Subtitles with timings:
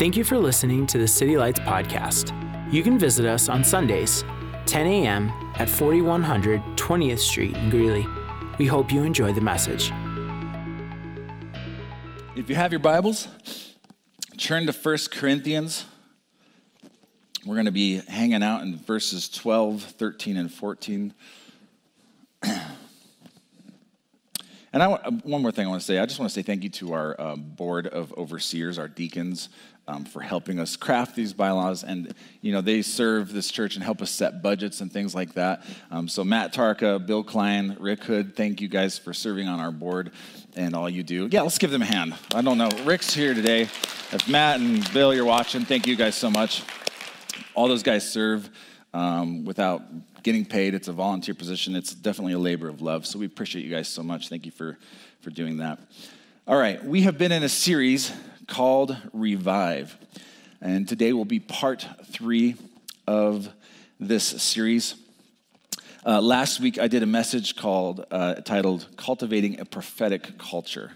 [0.00, 2.32] Thank you for listening to the City Lights podcast.
[2.72, 4.24] You can visit us on Sundays,
[4.64, 5.30] 10 a.m.
[5.56, 8.06] at 4100 20th Street in Greeley.
[8.56, 9.92] We hope you enjoy the message.
[12.34, 13.28] If you have your Bibles,
[14.38, 15.84] turn to 1 Corinthians.
[17.44, 21.12] We're going to be hanging out in verses 12, 13, and 14.
[24.72, 24.88] And I,
[25.24, 25.98] one more thing I want to say.
[25.98, 29.48] I just want to say thank you to our um, board of overseers, our deacons,
[29.88, 31.82] um, for helping us craft these bylaws.
[31.82, 35.34] And, you know, they serve this church and help us set budgets and things like
[35.34, 35.64] that.
[35.90, 39.72] Um, so, Matt Tarka, Bill Klein, Rick Hood, thank you guys for serving on our
[39.72, 40.12] board
[40.54, 41.28] and all you do.
[41.30, 42.14] Yeah, let's give them a hand.
[42.32, 42.70] I don't know.
[42.84, 43.62] Rick's here today.
[43.62, 46.62] If Matt and Bill, you're watching, thank you guys so much.
[47.54, 48.48] All those guys serve
[48.94, 49.82] um, without
[50.22, 50.74] getting paid.
[50.74, 51.74] It's a volunteer position.
[51.74, 53.06] It's definitely a labor of love.
[53.06, 54.28] So we appreciate you guys so much.
[54.28, 54.78] Thank you for,
[55.20, 55.78] for doing that.
[56.46, 58.12] All right, we have been in a series
[58.46, 59.96] called Revive.
[60.60, 62.56] And today will be part three
[63.06, 63.48] of
[63.98, 64.94] this series.
[66.04, 70.92] Uh, last week, I did a message called, uh, titled Cultivating a Prophetic Culture.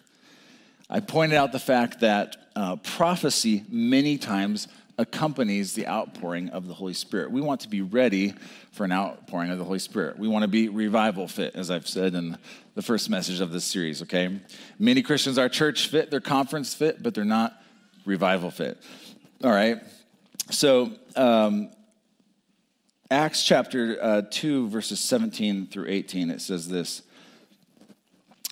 [0.91, 6.75] I pointed out the fact that uh, prophecy many times accompanies the outpouring of the
[6.75, 7.31] Holy Spirit.
[7.31, 8.34] We want to be ready
[8.73, 10.19] for an outpouring of the Holy Spirit.
[10.19, 12.39] We want to be revival fit, as I've said in
[12.75, 14.41] the first message of this series, okay?
[14.78, 17.61] Many Christians are church fit, they're conference fit, but they're not
[18.05, 18.78] revival fit.
[19.42, 19.81] All right?
[20.50, 21.70] So, um,
[23.11, 27.03] Acts chapter uh, 2, verses 17 through 18, it says this.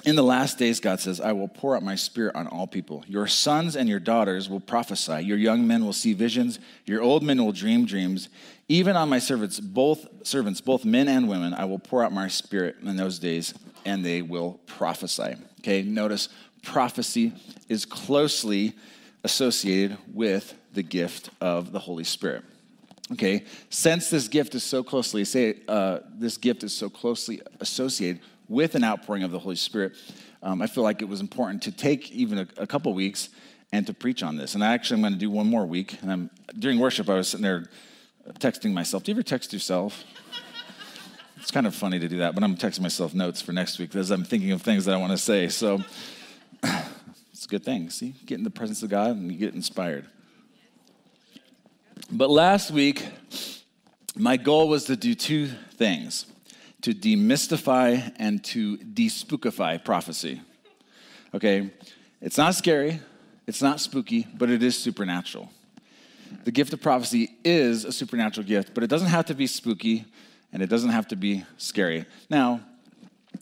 [0.05, 3.05] In the last days, God says, I will pour out my spirit on all people.
[3.06, 5.22] Your sons and your daughters will prophesy.
[5.22, 6.58] Your young men will see visions.
[6.86, 8.28] Your old men will dream dreams.
[8.69, 12.27] Even on my servants, both servants, both men and women, I will pour out my
[12.27, 15.36] spirit in those days, and they will prophesy.
[15.61, 16.28] Okay, notice
[16.62, 17.33] prophecy
[17.69, 18.75] is closely
[19.23, 22.42] associated with the gift of the Holy Spirit.
[23.12, 28.23] Okay, since this gift is so closely, say, uh, this gift is so closely associated
[28.52, 29.95] with an outpouring of the Holy Spirit,
[30.42, 33.30] um, I feel like it was important to take even a, a couple weeks
[33.73, 34.55] and to preach on this.
[34.55, 35.96] And I actually am going to do one more week.
[36.02, 37.64] And I'm during worship, I was sitting there
[38.39, 39.02] texting myself.
[39.02, 40.05] Do you ever text yourself?
[41.39, 43.90] it's kind of funny to do that, but I'm texting myself notes for next week
[43.90, 45.48] because I'm thinking of things that I want to say.
[45.48, 45.80] So
[46.63, 47.89] it's a good thing.
[47.89, 50.07] See, get in the presence of God and you get inspired.
[52.11, 53.07] But last week,
[54.14, 56.27] my goal was to do two things
[56.83, 60.41] to demystify and to despookify prophecy.
[61.35, 61.70] Okay?
[62.20, 63.01] It's not scary,
[63.47, 65.51] it's not spooky, but it is supernatural.
[66.45, 70.05] The gift of prophecy is a supernatural gift, but it doesn't have to be spooky
[70.53, 72.05] and it doesn't have to be scary.
[72.29, 72.61] Now,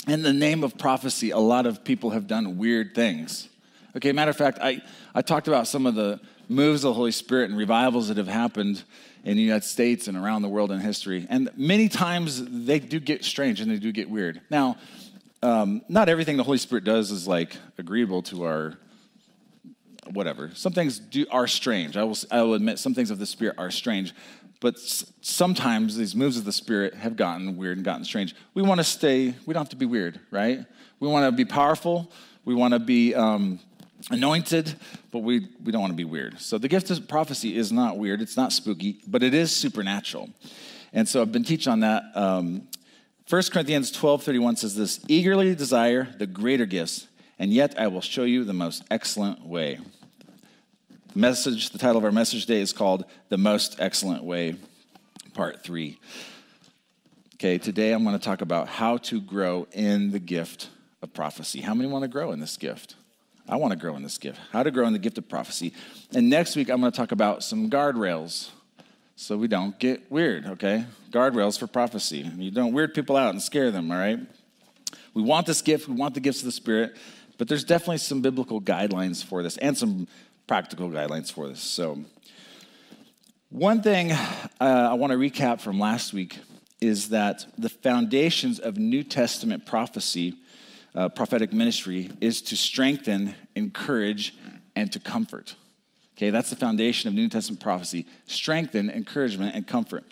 [0.07, 3.49] in the name of prophecy, a lot of people have done weird things.
[3.97, 4.83] Okay, matter of fact, I,
[5.15, 8.29] I talked about some of the moves of the Holy Spirit and revivals that have
[8.29, 8.83] happened
[9.25, 11.27] in the United States and around the world in history.
[11.31, 14.41] And many times they do get strange and they do get weird.
[14.51, 14.77] Now,
[15.43, 18.75] um, not everything the Holy Spirit does is like agreeable to our
[20.13, 20.51] whatever.
[20.55, 21.97] Some things do, are strange.
[21.97, 24.13] I will, I will admit some things of the Spirit are strange.
[24.61, 28.35] But sometimes these moves of the Spirit have gotten weird and gotten strange.
[28.55, 30.67] We want to stay, we don't have to be weird, right?
[30.99, 32.13] We want to be powerful.
[32.45, 33.61] We want to be um,
[34.11, 34.75] anointed,
[35.11, 36.41] but we, we don't want to be weird.
[36.41, 40.31] So the gift of prophecy is not weird, it's not spooky, but it is supernatural.
[40.93, 42.05] And so I've been teaching on that.
[42.15, 42.69] Um,
[43.29, 47.07] 1 Corinthians 12 31 says this eagerly desire the greater gifts,
[47.39, 49.79] and yet I will show you the most excellent way.
[51.13, 54.57] The message, the title of our message today is called The Most Excellent Way,
[55.35, 55.99] Part 3.
[57.35, 60.69] Okay, today I'm going to talk about how to grow in the gift
[61.03, 61.61] of prophecy.
[61.61, 62.97] How many want to grow in this gift?
[63.49, 64.39] I want to grow in this gift.
[64.53, 65.73] How to grow in the gift of prophecy.
[66.15, 68.51] And next week, I'm going to talk about some guardrails
[69.17, 70.87] so we don't get weird, okay?
[71.11, 72.19] Guardrails for prophecy.
[72.39, 74.19] You don't weird people out and scare them, all right?
[75.13, 76.97] We want this gift, we want the gifts of the Spirit,
[77.37, 80.09] but there's definitely some biblical guidelines for this and some
[80.47, 81.61] practical guidelines for this.
[81.61, 81.99] So,
[83.51, 84.19] one thing uh,
[84.61, 86.39] I want to recap from last week
[86.81, 90.37] is that the foundations of New Testament prophecy
[90.95, 94.35] uh, prophetic ministry is to strengthen, encourage,
[94.75, 95.55] and to comfort.
[96.17, 100.05] Okay, that's the foundation of New Testament prophecy strengthen, encouragement, and comfort.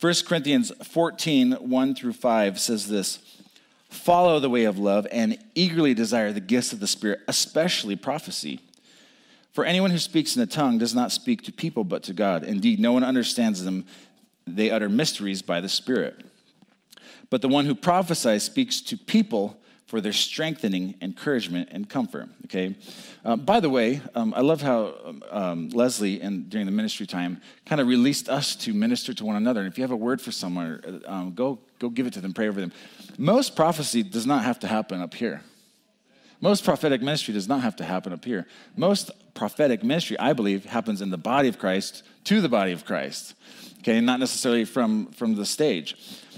[0.00, 3.20] 1 Corinthians 14, 1 through 5 says this
[3.88, 8.60] Follow the way of love and eagerly desire the gifts of the Spirit, especially prophecy.
[9.52, 12.42] For anyone who speaks in a tongue does not speak to people but to God.
[12.42, 13.84] Indeed, no one understands them.
[14.46, 16.24] They utter mysteries by the Spirit.
[17.28, 19.61] But the one who prophesies speaks to people
[19.92, 22.26] for their strengthening, encouragement, and comfort.
[22.46, 22.74] Okay.
[23.26, 27.06] Um, by the way, um, I love how um, um Leslie, and during the ministry
[27.06, 29.60] time, kind of released us to minister to one another.
[29.60, 32.32] And if you have a word for someone, um, go go give it to them,
[32.32, 32.72] pray over them.
[33.18, 35.42] Most prophecy does not have to happen up here.
[36.40, 38.46] Most prophetic ministry does not have to happen up here.
[38.74, 42.86] Most prophetic ministry, I believe, happens in the body of Christ to the body of
[42.86, 43.34] Christ.
[43.80, 45.96] Okay, not necessarily from from the stage.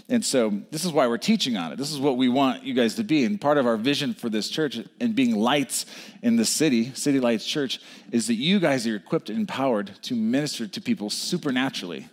[0.08, 1.78] And so this is why we're teaching on it.
[1.78, 3.24] This is what we want you guys to be.
[3.24, 5.86] And part of our vision for this church and being lights
[6.22, 7.80] in the city, City Lights Church,
[8.12, 12.08] is that you guys are equipped and empowered to minister to people supernaturally.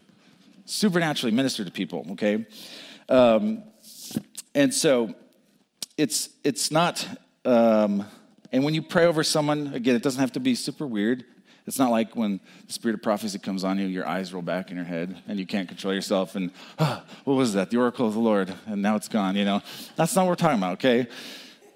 [0.65, 2.45] Supernaturally minister to people, okay?
[3.09, 3.63] Um,
[4.55, 5.13] and so
[5.97, 7.05] it's it's not
[7.43, 8.05] um,
[8.51, 11.23] and when you pray over someone, again, it doesn't have to be super weird.
[11.67, 14.71] It's not like when the spirit of prophecy comes on you, your eyes roll back
[14.71, 17.69] in your head and you can't control yourself and, oh, what was that?
[17.69, 19.61] The oracle of the Lord, and now it's gone, you know?
[19.95, 21.07] That's not what we're talking about, okay?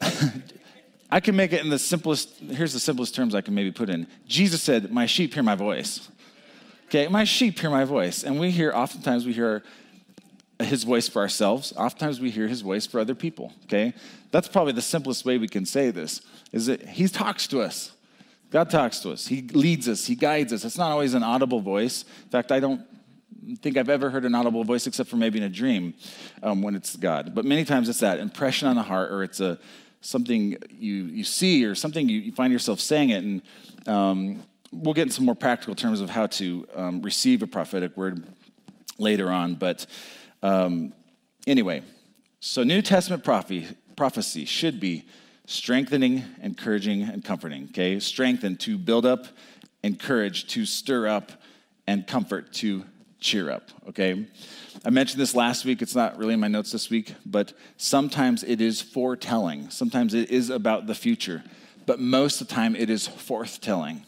[1.11, 3.89] I can make it in the simplest, here's the simplest terms I can maybe put
[3.89, 4.07] in.
[4.27, 6.09] Jesus said, My sheep hear my voice.
[6.87, 8.23] Okay, my sheep hear my voice.
[8.23, 9.63] And we hear, oftentimes, we hear
[10.59, 11.73] his voice for ourselves.
[11.77, 13.93] Oftentimes, we hear his voice for other people, okay?
[14.31, 16.21] That's probably the simplest way we can say this,
[16.51, 17.91] is that he talks to us.
[18.55, 19.27] God talks to us.
[19.27, 20.05] He leads us.
[20.05, 20.63] He guides us.
[20.63, 22.05] It's not always an audible voice.
[22.23, 22.81] In fact, I don't
[23.61, 25.93] think I've ever heard an audible voice except for maybe in a dream
[26.41, 27.35] um, when it's God.
[27.35, 29.59] But many times it's that impression on the heart, or it's a
[29.99, 33.25] something you you see, or something you, you find yourself saying it.
[33.25, 33.41] And
[33.87, 37.97] um, we'll get into some more practical terms of how to um, receive a prophetic
[37.97, 38.23] word
[38.97, 39.55] later on.
[39.55, 39.85] But
[40.41, 40.93] um,
[41.45, 41.81] anyway,
[42.39, 43.67] so New Testament prophecy,
[43.97, 45.03] prophecy should be
[45.45, 47.69] strengthening, encouraging, and comforting.
[47.71, 47.99] Okay?
[47.99, 49.27] Strengthen to build up,
[49.83, 51.31] encourage to stir up,
[51.87, 52.83] and comfort to
[53.19, 53.69] cheer up.
[53.89, 54.27] Okay?
[54.83, 55.81] I mentioned this last week.
[55.81, 59.69] It's not really in my notes this week, but sometimes it is foretelling.
[59.69, 61.43] Sometimes it is about the future,
[61.85, 64.01] but most of the time it is forthtelling.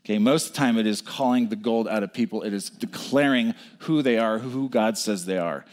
[0.00, 2.42] Okay, most of the time it is calling the gold out of people.
[2.42, 5.64] It is declaring who they are, who God says they are.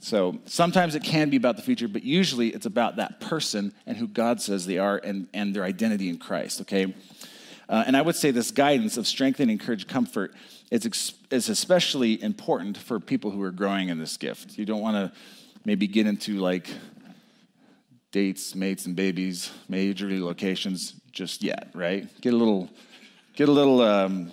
[0.00, 3.96] So sometimes it can be about the future, but usually it's about that person and
[3.96, 6.94] who God says they are and, and their identity in Christ, okay?
[7.68, 10.34] Uh, and I would say this guidance of strengthen, encourage, comfort
[10.70, 14.58] is, ex- is especially important for people who are growing in this gift.
[14.58, 15.18] You don't want to
[15.64, 16.68] maybe get into like
[18.12, 22.08] dates, mates, and babies, major locations just yet, right?
[22.20, 22.70] Get a little,
[23.34, 24.30] get a little um,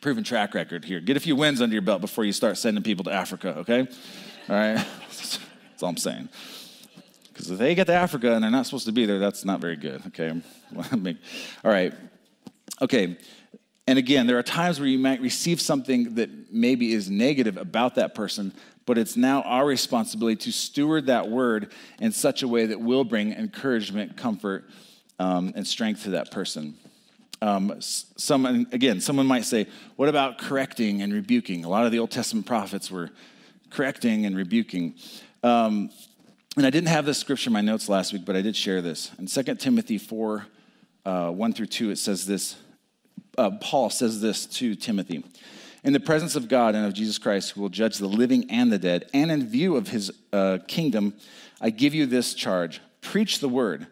[0.00, 1.00] proven track record here.
[1.00, 3.86] Get a few wins under your belt before you start sending people to Africa, okay?
[4.48, 4.74] All right?
[5.08, 6.28] That's all I'm saying.
[7.38, 9.60] Because if they get to Africa and they're not supposed to be there, that's not
[9.60, 10.32] very good, okay?
[10.76, 11.94] all right.
[12.82, 13.16] Okay.
[13.86, 17.94] And again, there are times where you might receive something that maybe is negative about
[17.94, 18.52] that person,
[18.86, 23.04] but it's now our responsibility to steward that word in such a way that will
[23.04, 24.68] bring encouragement, comfort,
[25.20, 26.76] um, and strength to that person.
[27.40, 31.64] Um, someone, again, someone might say, What about correcting and rebuking?
[31.64, 33.10] A lot of the Old Testament prophets were
[33.70, 34.94] correcting and rebuking.
[35.42, 35.90] Um,
[36.56, 38.82] and I didn't have this scripture in my notes last week, but I did share
[38.82, 39.12] this.
[39.18, 40.46] In 2 Timothy 4
[41.04, 42.56] uh, 1 through 2, it says this.
[43.36, 45.24] Uh, Paul says this to Timothy
[45.84, 48.72] In the presence of God and of Jesus Christ, who will judge the living and
[48.72, 51.14] the dead, and in view of his uh, kingdom,
[51.60, 53.86] I give you this charge preach the word.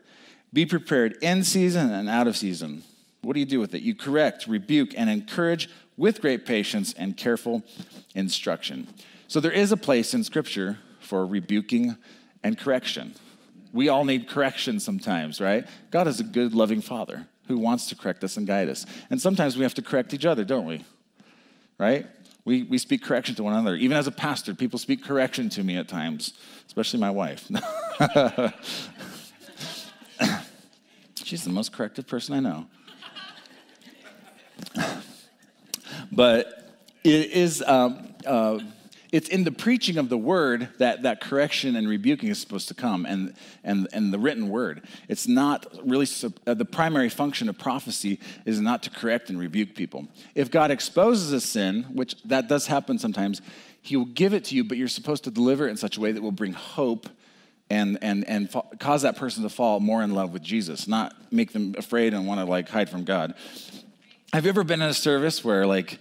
[0.52, 2.82] Be prepared in season and out of season.
[3.22, 3.82] What do you do with it?
[3.82, 7.62] You correct, rebuke, and encourage with great patience and careful
[8.15, 8.89] instruction.
[9.29, 11.97] So there is a place in Scripture for rebuking
[12.43, 13.15] and correction.
[13.73, 15.67] We all need correction sometimes, right?
[15.91, 18.87] God is a good, loving Father who wants to correct us and guide us.
[19.11, 20.85] And sometimes we have to correct each other, don't we?
[21.79, 22.06] Right?
[22.45, 23.77] We, we speak correction to one another.
[23.77, 26.35] Even as a pastor, people speak correction to me at times,
[26.67, 27.49] especially my wife.
[31.25, 32.67] She's the most corrected person I know.
[36.13, 38.61] but it is um, uh,
[39.13, 42.75] it's in the preaching of the word that that correction and rebuking is supposed to
[42.75, 44.86] come and, and, and the written word.
[45.08, 46.06] It's not really,
[46.46, 50.08] uh, the primary function of prophecy is not to correct and rebuke people.
[50.34, 53.41] If God exposes a sin, which that does happen sometimes,
[53.82, 56.01] he will give it to you, but you're supposed to deliver it in such a
[56.01, 57.08] way that will bring hope
[57.70, 61.15] and, and, and fa- cause that person to fall more in love with Jesus, not
[61.32, 63.34] make them afraid and want to like hide from God.
[64.32, 65.98] Have you ever been in a service where like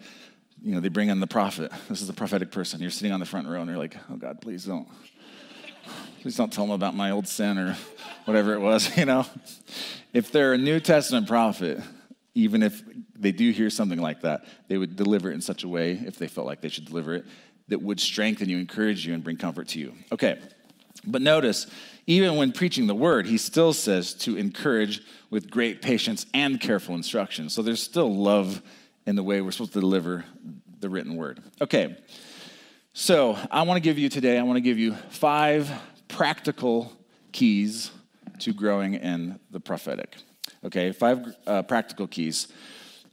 [0.66, 1.72] you know, they bring in the prophet.
[1.90, 2.82] This is the prophetic person.
[2.82, 4.88] You're sitting on the front row and you're like, oh God, please don't.
[6.22, 7.78] Please don't tell them about my old sin or
[8.26, 9.28] whatever it was, you know?
[10.12, 11.80] If they're a New Testament prophet,
[12.34, 12.82] even if
[13.16, 16.18] they do hear something like that, they would deliver it in such a way, if
[16.18, 17.26] they felt like they should deliver it,
[17.68, 19.94] that would strengthen you, encourage you, and bring comfort to you.
[20.12, 20.40] Okay,
[21.06, 21.68] But notice,
[22.08, 26.96] even when preaching the word, he still says to encourage with great patience and careful
[26.96, 27.50] instruction.
[27.50, 28.64] So there's still love
[29.06, 30.26] in the way we're supposed to deliver
[30.80, 31.42] the written word.
[31.62, 31.96] Okay,
[32.94, 35.72] so I want to give you today, I want to give you five
[36.08, 36.92] practical
[37.32, 37.92] keys
[38.40, 40.16] to growing in the prophetic.
[40.64, 42.48] Okay, five uh, practical keys.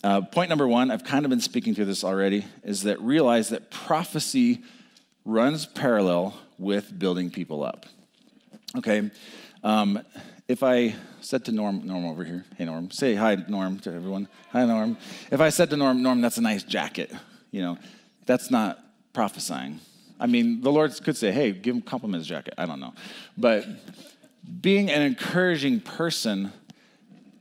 [0.05, 3.51] Uh, point number one, I've kind of been speaking to this already, is that realize
[3.51, 4.63] that prophecy
[5.25, 7.87] runs parallel with building people up.
[8.77, 9.11] Okay,
[9.63, 10.01] um,
[10.49, 14.29] if I said to Norm, Norm over here, hey Norm, say hi Norm to everyone.
[14.51, 14.99] Hi Norm.
[15.31, 17.13] If I said to Norm, Norm, that's a nice jacket,
[17.51, 17.79] you know,
[18.27, 18.79] that's not
[19.13, 19.81] prophesying.
[20.19, 22.55] I mean, the Lord could say, hey, give him compliments jacket.
[22.57, 22.95] I don't know.
[23.37, 23.67] But
[24.61, 26.53] being an encouraging person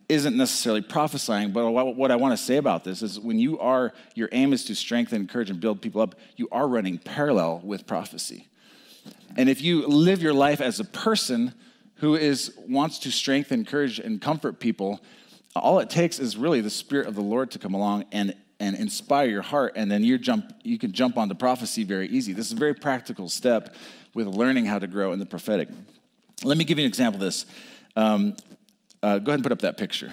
[0.09, 3.93] isn't necessarily prophesying, but what I want to say about this is when you are,
[4.15, 7.87] your aim is to strengthen, encourage, and build people up, you are running parallel with
[7.87, 8.47] prophecy.
[9.37, 11.53] And if you live your life as a person
[12.01, 14.99] who is wants to strengthen, encourage, and comfort people,
[15.55, 18.75] all it takes is really the Spirit of the Lord to come along and and
[18.75, 22.33] inspire your heart, and then you jump you can jump onto prophecy very easy.
[22.33, 23.75] This is a very practical step
[24.13, 25.69] with learning how to grow in the prophetic.
[26.43, 27.45] Let me give you an example of this.
[27.95, 28.35] Um,
[29.03, 30.11] uh, go ahead and put up that picture.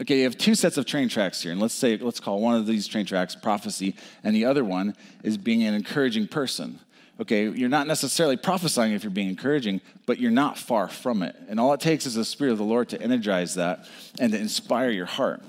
[0.00, 2.56] Okay, you have two sets of train tracks here, and let's say let's call one
[2.56, 6.78] of these train tracks prophecy, and the other one is being an encouraging person.
[7.20, 11.36] Okay, you're not necessarily prophesying if you're being encouraging, but you're not far from it.
[11.50, 13.86] And all it takes is the Spirit of the Lord to energize that
[14.18, 15.42] and to inspire your heart.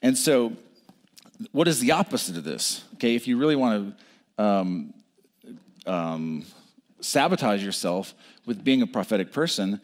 [0.00, 0.52] And so,
[1.50, 2.84] what is the opposite of this?
[2.94, 3.96] Okay, if you really want
[4.38, 4.94] to um,
[5.86, 6.44] um,
[7.00, 8.14] sabotage yourself
[8.46, 9.80] with being a prophetic person,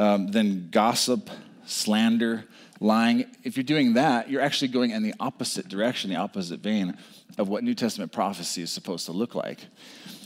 [0.00, 1.30] um, then gossip,
[1.66, 2.46] slander,
[2.80, 6.96] lying, if you're doing that, you're actually going in the opposite direction, the opposite vein
[7.38, 9.60] of what New Testament prophecy is supposed to look like.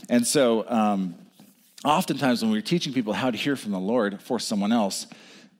[0.09, 1.15] And so, um,
[1.85, 5.07] oftentimes when we're teaching people how to hear from the Lord for someone else,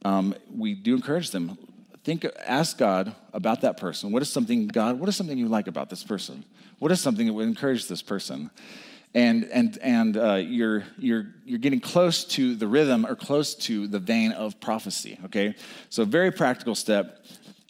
[0.03, 1.57] um, we do encourage them.
[2.03, 4.11] Think, ask God about that person.
[4.11, 6.43] What is something, God, what is something you like about this person?
[6.79, 8.49] What is something that would encourage this person?
[9.15, 13.87] and and and uh, you're you're you're getting close to the rhythm or close to
[13.87, 15.17] the vein of prophecy.
[15.25, 15.55] Okay,
[15.89, 17.25] so a very practical step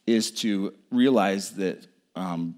[0.05, 2.55] is to realize that um,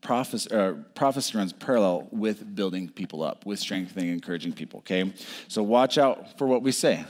[0.00, 4.80] prophecy, uh, prophecy runs parallel with building people up, with strengthening, encouraging people.
[4.80, 5.12] Okay,
[5.48, 7.04] so watch out for what we say.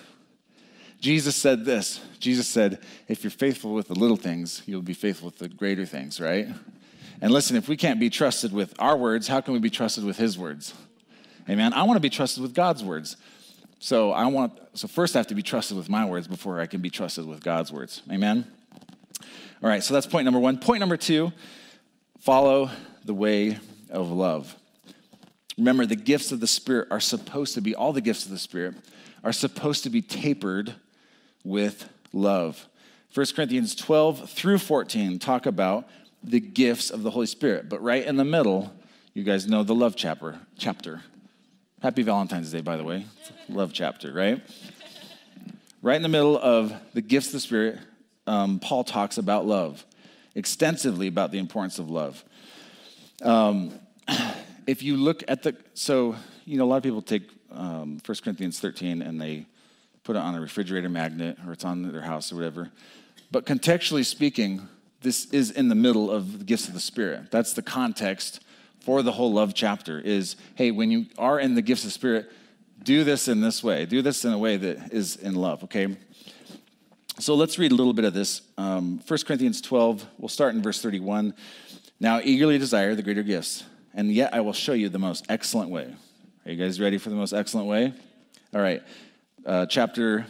[1.01, 2.01] Jesus said this.
[2.19, 2.79] Jesus said,
[3.09, 6.49] "If you're faithful with the little things, you'll be faithful with the greater things." Right?
[7.21, 10.05] And listen, if we can't be trusted with our words, how can we be trusted
[10.05, 10.75] with his words?
[11.49, 11.73] Amen.
[11.73, 13.17] I want to be trusted with God's words.
[13.79, 16.67] So I want so first I have to be trusted with my words before I
[16.67, 18.03] can be trusted with God's words.
[18.11, 18.47] Amen.
[19.63, 20.59] All right, so that's point number 1.
[20.59, 21.33] Point number 2,
[22.27, 22.69] follow
[23.05, 23.57] the way
[23.89, 24.57] of love.
[25.57, 28.39] Remember the gifts of the spirit are supposed to be all the gifts of the
[28.39, 28.75] spirit
[29.23, 30.75] are supposed to be tapered
[31.45, 32.67] with love.
[33.15, 35.89] 1 Corinthians 12 through 14 talk about
[36.21, 37.69] the gifts of the Holy Spirit.
[37.69, 38.75] But right in the middle,
[39.15, 40.41] you guys know the love chapter.
[40.59, 41.03] Chapter.
[41.81, 43.07] Happy Valentine's Day, by the way.
[43.49, 44.43] Love chapter, right?
[45.81, 47.79] Right in the middle of the gifts of the Spirit,
[48.27, 49.87] um, Paul talks about love,
[50.37, 52.23] extensively about the importance of love.
[53.23, 53.81] Um,
[54.67, 56.15] if you look at the, so,
[56.45, 59.47] you know, a lot of people take um, 1 Corinthians 13 and they
[60.05, 62.71] put it on a refrigerator magnet or it's on their house or whatever.
[63.33, 64.69] But contextually speaking,
[65.01, 67.31] this is in the middle of the gifts of the Spirit.
[67.31, 68.41] That's the context
[68.81, 72.31] for the whole love chapter is hey, when you are in the gifts of Spirit,
[72.83, 73.87] do this in this way.
[73.87, 75.97] Do this in a way that is in love, okay?
[77.19, 78.43] So let's read a little bit of this.
[78.59, 81.33] Um, 1 Corinthians 12, we'll start in verse 31.
[81.99, 85.71] Now, eagerly desire the greater gifts, and yet I will show you the most excellent
[85.71, 85.95] way.
[86.45, 87.95] Are you guys ready for the most excellent way?
[88.55, 88.83] All right,
[89.47, 90.27] uh, chapter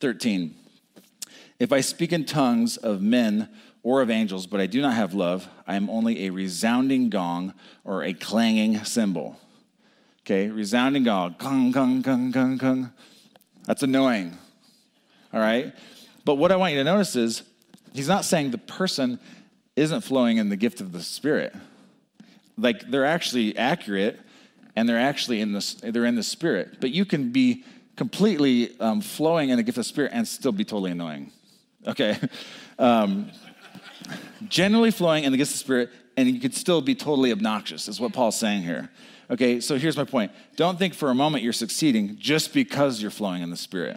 [0.00, 0.56] 13.
[1.60, 3.48] If I speak in tongues of men
[3.84, 7.54] or of angels, but I do not have love, I am only a resounding gong
[7.84, 9.38] or a clanging cymbal.
[10.22, 12.92] Okay, resounding gong, gong, gong, gong, gong, gong.
[13.66, 14.36] That's annoying.
[15.32, 15.72] All right?
[16.24, 17.42] But what I want you to notice is
[17.92, 19.18] he's not saying the person
[19.76, 21.54] isn't flowing in the gift of the Spirit.
[22.56, 24.20] Like they're actually accurate
[24.76, 26.80] and they're actually in the, they're in the Spirit.
[26.80, 27.64] But you can be
[27.96, 31.30] completely um, flowing in the gift of the Spirit and still be totally annoying.
[31.86, 32.18] Okay?
[32.76, 33.30] Um,
[34.48, 37.86] generally flowing in the gift of the Spirit, and you could still be totally obnoxious,
[37.86, 38.90] is what Paul's saying here.
[39.30, 40.32] Okay, so here's my point.
[40.56, 43.96] Don't think for a moment you're succeeding just because you're flowing in the Spirit.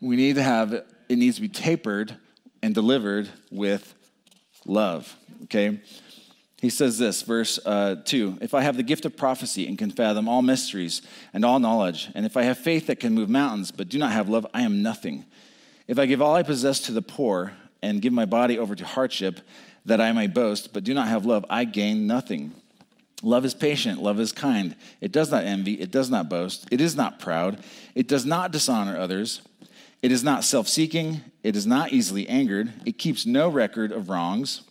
[0.00, 2.16] We need to have, it needs to be tapered
[2.62, 3.94] and delivered with
[4.64, 5.14] love.
[5.44, 5.80] Okay?
[6.60, 9.90] He says this, verse uh, 2 If I have the gift of prophecy and can
[9.90, 11.02] fathom all mysteries
[11.34, 14.12] and all knowledge, and if I have faith that can move mountains but do not
[14.12, 15.24] have love, I am nothing.
[15.86, 17.52] If I give all I possess to the poor
[17.82, 19.40] and give my body over to hardship
[19.84, 22.52] that I may boast, but do not have love, I gain nothing.
[23.24, 24.76] Love is patient, love is kind.
[25.00, 27.62] It does not envy, it does not boast, it is not proud,
[27.94, 29.42] it does not dishonor others,
[30.02, 34.08] it is not self seeking, it is not easily angered, it keeps no record of
[34.08, 34.62] wrongs.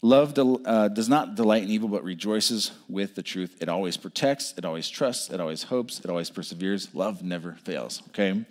[0.00, 3.56] Love del- uh, does not delight in evil, but rejoices with the truth.
[3.60, 6.94] It always protects, it always trusts, it always hopes, it always perseveres.
[6.94, 8.44] Love never fails, okay?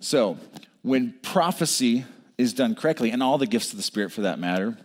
[0.00, 0.38] So,
[0.82, 2.04] when prophecy
[2.38, 4.78] is done correctly, and all the gifts of the Spirit for that matter,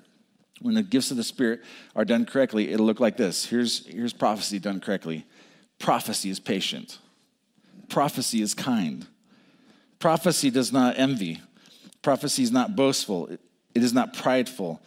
[0.61, 1.61] when the gifts of the Spirit
[1.95, 3.45] are done correctly, it'll look like this.
[3.45, 5.25] Here's, here's prophecy done correctly
[5.79, 6.97] prophecy is patient,
[7.89, 9.05] prophecy is kind,
[10.03, 11.39] prophecy does not envy,
[12.01, 13.39] prophecy is not boastful, it,
[13.73, 14.81] is not prideful.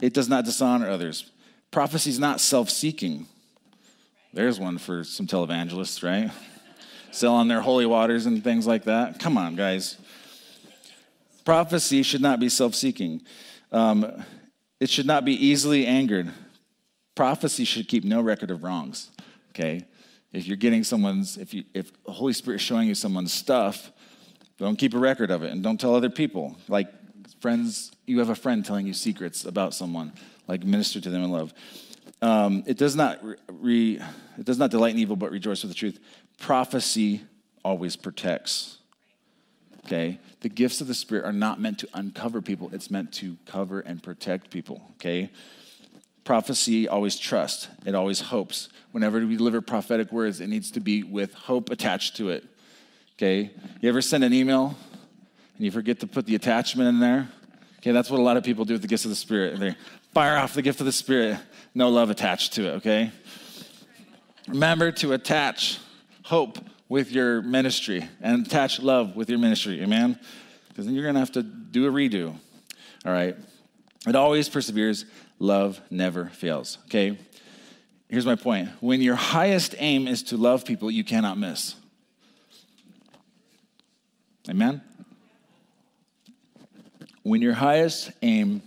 [0.00, 1.32] It does not dishonor others.
[1.72, 3.26] Prophecy is not self seeking.
[4.32, 6.30] There's one for some televangelists, right?
[7.10, 9.18] Selling their holy waters and things like that.
[9.18, 9.98] Come on, guys.
[11.44, 13.20] Prophecy should not be self seeking.
[13.72, 14.24] Um,
[14.78, 16.30] it should not be easily angered.
[17.16, 19.10] Prophecy should keep no record of wrongs.
[19.50, 19.84] Okay?
[20.32, 23.90] If you're getting someone's, if, you, if the Holy Spirit is showing you someone's stuff,
[24.58, 26.56] don't keep a record of it and don't tell other people.
[26.68, 26.88] Like
[27.40, 30.12] friends, you have a friend telling you secrets about someone,
[30.46, 31.52] like minister to them in love.
[32.20, 34.00] Um, it does not re,
[34.38, 35.98] it does not delight in evil, but rejoice with the truth.
[36.38, 37.22] Prophecy
[37.64, 38.78] always protects.
[39.84, 43.36] Okay, the gifts of the Spirit are not meant to uncover people; it's meant to
[43.46, 44.80] cover and protect people.
[44.94, 45.30] Okay,
[46.22, 48.68] prophecy always trusts; it always hopes.
[48.92, 52.44] Whenever we deliver prophetic words, it needs to be with hope attached to it.
[53.22, 54.76] Okay, you ever send an email
[55.54, 57.28] and you forget to put the attachment in there.
[57.78, 59.60] Okay, that's what a lot of people do with the gifts of the Spirit.
[59.60, 59.76] They
[60.12, 61.38] fire off the gift of the Spirit,
[61.72, 63.12] no love attached to it, okay?
[64.48, 65.78] Remember to attach
[66.24, 70.18] hope with your ministry and attach love with your ministry, amen?
[70.70, 72.34] Because then you're to have to do a redo,
[73.06, 73.36] all right?
[74.04, 75.04] It always perseveres,
[75.38, 77.16] love never fails, okay?
[78.08, 78.70] Here's my point.
[78.80, 81.76] When your highest aim is to love people, you cannot miss.
[84.48, 84.82] Amen?
[87.22, 88.62] When your highest aim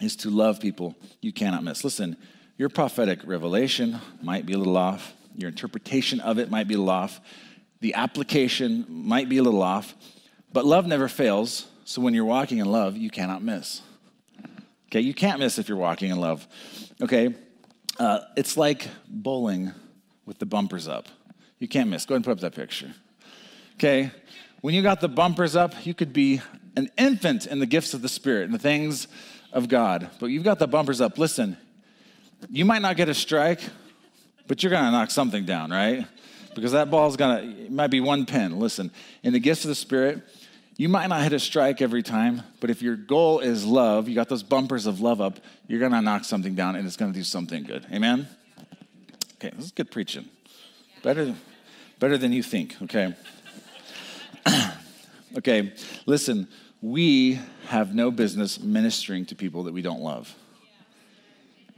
[0.00, 1.82] is to love people, you cannot miss.
[1.82, 2.16] Listen,
[2.56, 6.78] your prophetic revelation might be a little off, your interpretation of it might be a
[6.78, 7.20] little off,
[7.80, 9.94] the application might be a little off,
[10.52, 11.66] but love never fails.
[11.84, 13.82] So when you're walking in love, you cannot miss.
[14.86, 16.46] Okay, you can't miss if you're walking in love.
[17.02, 17.34] Okay,
[17.98, 19.72] uh, it's like bowling
[20.26, 21.08] with the bumpers up.
[21.58, 22.06] You can't miss.
[22.06, 22.94] Go ahead and put up that picture.
[23.74, 24.10] Okay,
[24.60, 26.40] when you got the bumpers up, you could be
[26.76, 29.08] an infant in the gifts of the Spirit and the things
[29.52, 30.10] of God.
[30.20, 31.18] But you've got the bumpers up.
[31.18, 31.56] Listen,
[32.50, 33.60] you might not get a strike,
[34.46, 36.06] but you're going to knock something down, right?
[36.54, 38.58] Because that ball's going to, it might be one pin.
[38.58, 38.90] Listen,
[39.22, 40.22] in the gifts of the Spirit,
[40.76, 44.14] you might not hit a strike every time, but if your goal is love, you
[44.14, 47.12] got those bumpers of love up, you're going to knock something down and it's going
[47.12, 47.86] to do something good.
[47.92, 48.28] Amen?
[49.34, 50.28] Okay, this is good preaching.
[51.02, 51.34] Better,
[51.98, 53.14] better than you think, okay?
[55.36, 55.72] okay,
[56.06, 56.48] listen
[56.80, 60.34] we have no business ministering to people that we don't love.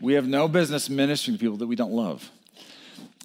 [0.01, 2.31] We have no business ministering to people that we don't love.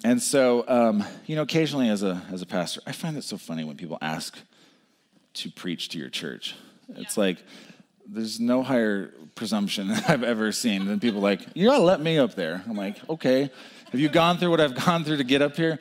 [0.04, 3.36] And so, um, you know, occasionally as a, as a pastor, I find it so
[3.36, 4.38] funny when people ask
[5.34, 6.54] to preach to your church.
[6.96, 7.38] It's like,
[8.06, 12.34] there's no higher presumption I've ever seen than people like, you gotta let me up
[12.34, 12.62] there.
[12.68, 13.50] I'm like, okay,
[13.90, 15.78] have you gone through what I've gone through to get up here?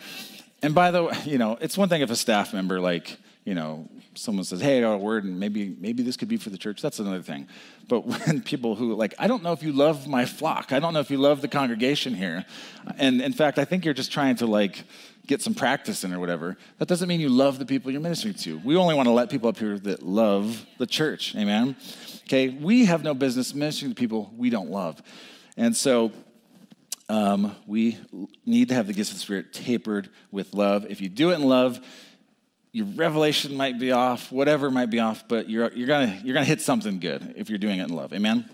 [0.61, 3.53] And by the way, you know, it's one thing if a staff member like you
[3.53, 6.49] know, someone says, "Hey, I got a word, and maybe maybe this could be for
[6.49, 7.47] the church." That's another thing.
[7.87, 10.73] But when people who like, I don't know if you love my flock.
[10.73, 12.43] I don't know if you love the congregation here,
[12.97, 14.83] and in fact, I think you're just trying to like
[15.27, 16.57] get some practice in or whatever.
[16.79, 18.59] That doesn't mean you love the people you're ministering to.
[18.59, 21.35] We only want to let people up here that love the church.
[21.35, 21.75] Amen.
[22.23, 25.01] Okay, we have no business ministering to people we don't love,
[25.55, 26.11] and so
[27.09, 27.99] um, we
[28.43, 30.87] need to have the gifts of the Spirit tapered with love.
[30.89, 31.79] If you do it in love,
[32.75, 36.45] your revelation might be off, whatever might be off, but you're, you're gonna you're gonna
[36.45, 38.11] hit something good if you're doing it in love.
[38.11, 38.49] Amen.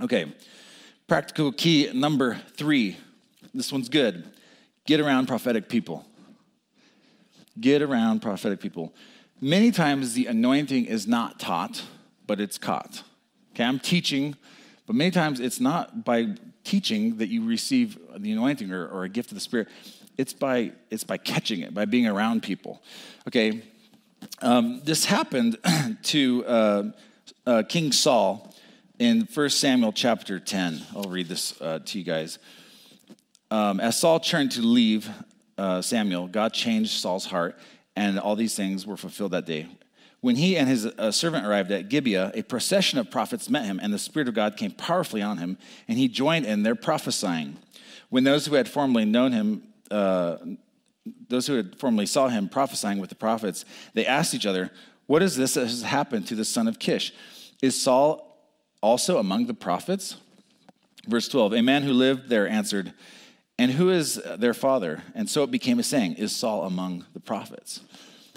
[0.00, 0.32] Okay.
[1.08, 2.96] Practical key number three.
[3.52, 4.30] This one's good.
[4.86, 6.06] Get around prophetic people.
[7.60, 8.94] Get around prophetic people.
[9.40, 11.82] Many times the anointing is not taught,
[12.28, 13.02] but it's caught.
[13.54, 14.36] Okay, I'm teaching,
[14.86, 16.28] but many times it's not by
[16.62, 19.66] teaching that you receive the anointing or, or a gift of the Spirit
[20.18, 22.82] it's by it's by catching it by being around people
[23.26, 23.62] okay
[24.42, 25.56] um, this happened
[26.02, 26.82] to uh,
[27.46, 28.54] uh, king saul
[28.98, 30.82] in 1 Samuel chapter 10.
[30.94, 32.38] I'll read this uh, to you guys.
[33.50, 35.08] Um, as Saul turned to leave
[35.56, 37.56] uh, Samuel, God changed Saul's heart,
[37.96, 39.66] and all these things were fulfilled that day.
[40.20, 43.78] When he and his uh, servant arrived at Gibeah, a procession of prophets met him,
[43.80, 47.56] and the Spirit of God came powerfully on him, and he joined in their prophesying.
[48.10, 50.36] When those who had formerly known him, uh,
[51.28, 54.70] those who had formerly saw him prophesying with the prophets, they asked each other,
[55.06, 57.12] What is this that has happened to the son of Kish?
[57.62, 58.38] Is Saul
[58.82, 60.16] also among the prophets?
[61.06, 62.92] Verse 12 A man who lived there answered,
[63.58, 65.02] And who is their father?
[65.14, 67.80] And so it became a saying, Is Saul among the prophets?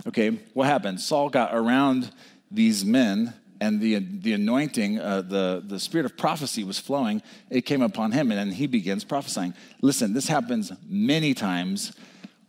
[0.08, 1.00] Okay, what happened?
[1.00, 2.12] Saul got around
[2.50, 7.22] these men, and the, the anointing, uh, the, the spirit of prophecy was flowing.
[7.52, 9.54] It came upon him, and then he begins prophesying.
[9.82, 11.94] Listen, this happens many times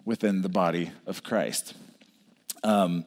[0.07, 1.75] within the body of Christ.
[2.65, 3.05] Um,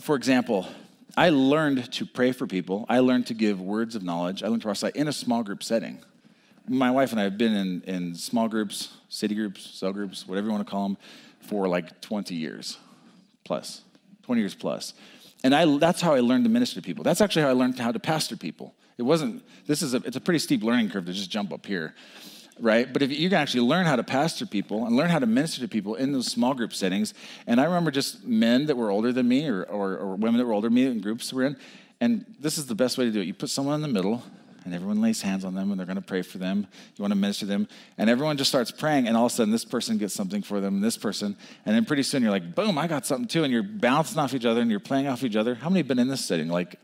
[0.00, 0.68] for example,
[1.16, 2.84] I learned to pray for people.
[2.90, 4.42] I learned to give words of knowledge.
[4.42, 5.98] I learned to prophesy in a small group setting.
[6.68, 10.48] My wife and I have been in, in small groups, city groups, cell groups, whatever
[10.48, 10.98] you want to call them,
[11.40, 12.76] for like 20 years
[13.44, 13.80] plus,
[14.24, 14.92] 20 years plus.
[15.44, 17.04] And I, that's how I learned to minister to people.
[17.04, 18.74] That's actually how I learned how to pastor people.
[18.98, 21.66] It wasn't, this is a, it's a pretty steep learning curve to just jump up
[21.66, 21.94] here
[22.60, 22.92] right?
[22.92, 25.60] But if you can actually learn how to pastor people and learn how to minister
[25.62, 27.14] to people in those small group settings,
[27.46, 30.46] and I remember just men that were older than me or, or, or women that
[30.46, 31.56] were older than me in groups we're in,
[32.00, 33.26] and this is the best way to do it.
[33.26, 34.22] You put someone in the middle,
[34.64, 36.66] and everyone lays hands on them, and they're going to pray for them.
[36.96, 39.52] You want to minister them, and everyone just starts praying, and all of a sudden
[39.52, 42.54] this person gets something for them, and this person, and then pretty soon you're like,
[42.54, 45.24] boom, I got something too, and you're bouncing off each other, and you're playing off
[45.24, 45.54] each other.
[45.54, 46.48] How many have been in this setting?
[46.48, 46.76] Like,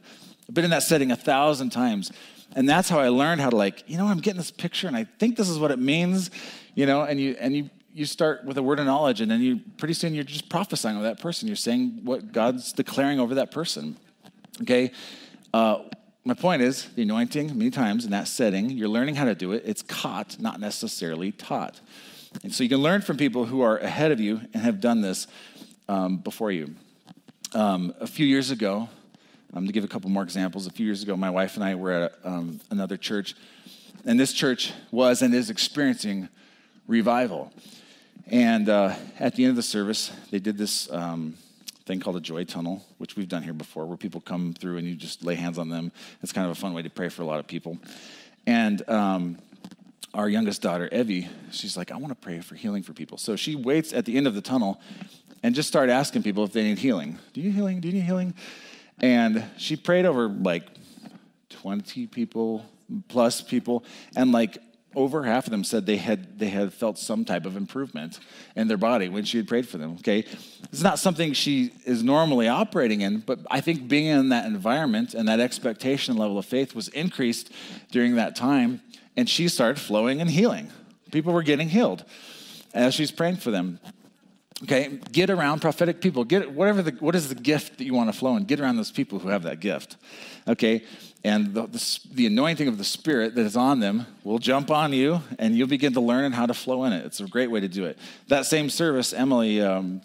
[0.49, 2.11] I've been in that setting a thousand times.
[2.57, 4.97] And that's how I learned how to like, you know, I'm getting this picture and
[4.97, 6.31] I think this is what it means,
[6.75, 9.41] you know, and you and you you start with a word of knowledge and then
[9.41, 11.49] you pretty soon you're just prophesying over that person.
[11.49, 13.97] You're saying what God's declaring over that person.
[14.63, 14.93] Okay?
[15.53, 15.83] Uh,
[16.29, 19.53] my point is the anointing, many times in that setting, you're learning how to do
[19.53, 19.63] it.
[19.65, 21.81] It's caught, not necessarily taught.
[22.43, 25.01] And so you can learn from people who are ahead of you and have done
[25.01, 25.27] this
[25.89, 26.75] um, before you.
[27.55, 28.91] Um, a few years ago,
[29.55, 31.77] um, to give a couple more examples, a few years ago, my wife and I
[31.77, 33.35] were at um, another church,
[34.05, 36.29] and this church was and is experiencing
[36.87, 37.51] revival.
[38.27, 41.39] And uh, at the end of the service, they did this um,
[41.89, 44.87] thing called a joy tunnel, which we've done here before, where people come through and
[44.87, 45.91] you just lay hands on them.
[46.23, 47.79] It's kind of a fun way to pray for a lot of people.
[48.47, 49.39] And um,
[50.13, 53.17] our youngest daughter, Evie, she's like, I want to pray for healing for people.
[53.17, 54.81] So she waits at the end of the tunnel
[55.43, 57.19] and just start asking people if they need healing.
[57.33, 57.81] Do you need healing?
[57.81, 58.35] Do you need healing?
[59.01, 60.65] And she prayed over like
[61.49, 62.67] 20 people
[63.09, 64.59] plus people, and like
[64.95, 68.19] over half of them said they had they had felt some type of improvement
[68.57, 70.25] in their body when she had prayed for them okay
[70.73, 75.15] it's not something she is normally operating in but i think being in that environment
[75.15, 77.53] and that expectation level of faith was increased
[77.91, 78.81] during that time
[79.17, 80.71] and she started flowing and healing
[81.13, 82.05] people were getting healed
[82.73, 83.79] as she's praying for them
[84.65, 86.25] Okay, get around prophetic people.
[86.25, 88.45] Get whatever the what is the gift that you want to flow in.
[88.45, 89.97] Get around those people who have that gift.
[90.49, 90.83] Okay,
[91.25, 94.93] and the, the, the, anointing of the Spirit that is on them will jump on
[94.93, 97.05] you, and you'll begin to learn how to flow in it.
[97.05, 97.99] It's a great way to do it.
[98.29, 100.01] That same service, Emily, um,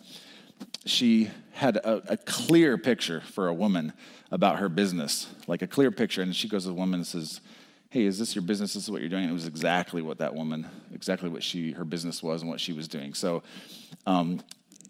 [0.86, 3.93] she had a, a, clear picture for a woman
[4.32, 7.41] about her business, like a clear picture, and she goes to the woman and says,
[7.89, 8.73] hey, is this your business?
[8.73, 9.21] This is what you're doing.
[9.21, 12.60] And it was exactly what that woman, exactly what she, her business was and what
[12.60, 13.13] she was doing.
[13.13, 13.43] So,
[14.08, 14.41] um,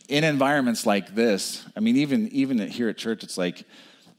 [0.07, 3.63] in environments like this, I mean, even even here at church, it's like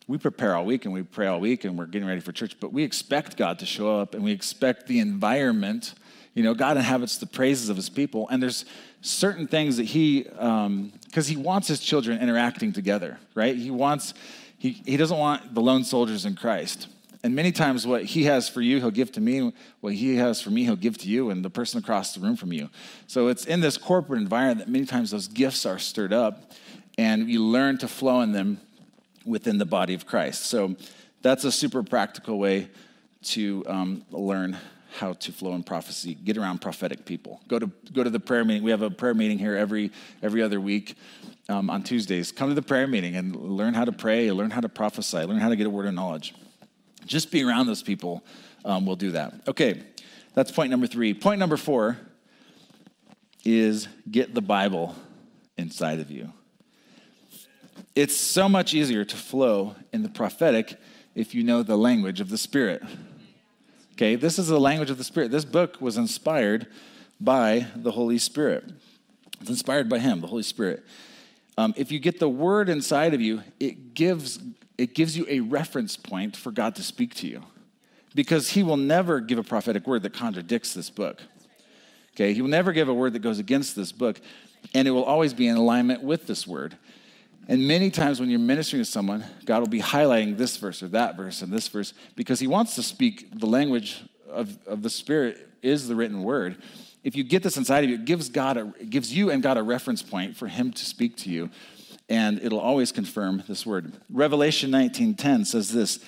[0.06, 2.56] we prepare all week and we pray all week and we're getting ready for church,
[2.60, 5.94] but we expect God to show up and we expect the environment.
[6.34, 8.64] You know, God inhabits the praises of His people, and there's
[9.00, 13.56] certain things that He, because um, He wants His children interacting together, right?
[13.56, 14.14] He wants,
[14.58, 16.88] He He doesn't want the lone soldiers in Christ.
[17.22, 19.50] And many times, what he has for you, he'll give to me.
[19.80, 22.36] What he has for me, he'll give to you and the person across the room
[22.36, 22.68] from you.
[23.06, 26.52] So it's in this corporate environment that many times those gifts are stirred up
[26.98, 28.60] and you learn to flow in them
[29.24, 30.46] within the body of Christ.
[30.46, 30.76] So
[31.22, 32.68] that's a super practical way
[33.22, 34.56] to um, learn
[34.98, 36.14] how to flow in prophecy.
[36.14, 37.40] Get around prophetic people.
[37.48, 38.62] Go to go to the prayer meeting.
[38.62, 39.90] We have a prayer meeting here every
[40.22, 40.96] every other week
[41.48, 42.30] um, on Tuesdays.
[42.30, 44.30] Come to the prayer meeting and learn how to pray.
[44.30, 45.24] Learn how to prophesy.
[45.24, 46.34] Learn how to get a word of knowledge.
[47.06, 48.24] Just be around those people
[48.64, 49.34] um, will do that.
[49.48, 49.82] Okay,
[50.34, 51.12] that's point number three.
[51.12, 51.98] Point number four
[53.44, 54.94] is get the Bible
[55.58, 56.32] inside of you.
[57.94, 60.76] It's so much easier to flow in the prophetic
[61.14, 62.82] if you know the language of the Spirit.
[63.92, 65.30] Okay, this is the language of the Spirit.
[65.30, 66.66] This book was inspired
[67.20, 68.64] by the Holy Spirit.
[69.40, 70.84] It's inspired by Him, the Holy Spirit.
[71.56, 74.40] Um, if you get the Word inside of you, it gives
[74.76, 77.44] it gives you a reference point for God to speak to you
[78.14, 81.22] because he will never give a prophetic word that contradicts this book.
[82.14, 84.20] Okay, he will never give a word that goes against this book,
[84.72, 86.76] and it will always be in alignment with this word.
[87.46, 90.88] And many times when you're ministering to someone, God will be highlighting this verse or
[90.88, 94.90] that verse and this verse because he wants to speak the language of, of the
[94.90, 96.56] Spirit is the written word.
[97.02, 99.42] If you get this inside of you, it gives God a, it gives you and
[99.42, 101.50] God a reference point for him to speak to you,
[102.08, 103.92] and it'll always confirm this word.
[104.10, 106.00] Revelation 19:10 says this.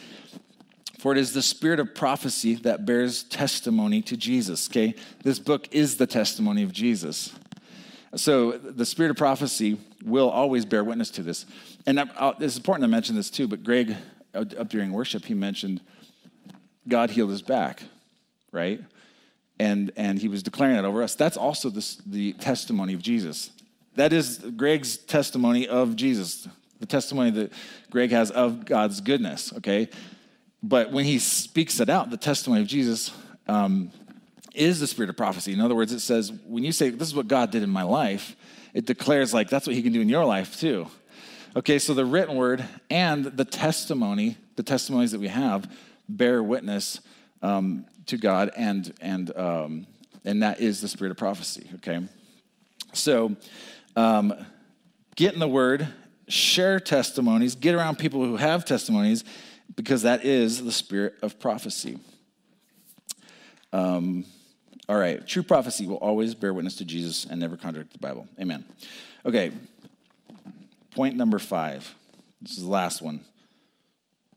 [0.99, 4.69] For it is the spirit of prophecy that bears testimony to Jesus.
[4.69, 4.95] Okay?
[5.23, 7.33] This book is the testimony of Jesus.
[8.17, 11.47] So the spirit of prophecy will always bear witness to this.
[11.87, 11.99] And
[12.41, 13.97] it's important to mention this too, but Greg,
[14.35, 15.81] up during worship, he mentioned
[16.89, 17.83] God healed his back,
[18.53, 18.81] right?
[19.59, 21.15] And, and he was declaring that over us.
[21.15, 23.51] That's also this, the testimony of Jesus.
[23.97, 26.47] That is Greg's testimony of Jesus,
[26.79, 27.53] the testimony that
[27.91, 29.89] Greg has of God's goodness, okay?
[30.63, 33.11] But when he speaks it out, the testimony of Jesus
[33.49, 33.91] um,
[34.55, 35.53] is the spirit of prophecy.
[35.53, 37.83] In other words, it says, when you say, This is what God did in my
[37.83, 38.37] life,
[38.77, 40.87] it declares, like, that's what he can do in your life too.
[41.57, 45.75] Okay, so the written word and the testimony, the testimonies that we have,
[46.11, 47.01] bear witness
[47.41, 49.87] um, to God, and, and, um,
[50.27, 52.07] and that is the spirit of prophecy, okay?
[52.93, 53.35] So,
[53.97, 54.35] um,
[55.17, 55.89] get in the word,
[56.29, 59.25] share testimonies, get around people who have testimonies,
[59.75, 61.99] because that is the spirit of prophecy.
[63.73, 64.27] Um,
[64.89, 68.29] all right, true prophecy will always bear witness to Jesus and never contradict the Bible.
[68.41, 68.65] Amen.
[69.25, 69.51] Okay,
[70.93, 71.95] point number five.
[72.41, 73.21] This is the last one.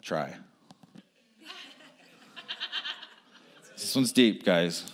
[0.01, 0.33] Try.
[3.73, 4.91] this one's deep, guys.